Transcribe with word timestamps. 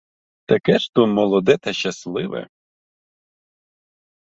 Таке 0.49 0.75
ж 0.79 0.89
то 0.93 1.07
молоде 1.07 1.57
та 1.57 1.73
щасливе! 1.73 2.47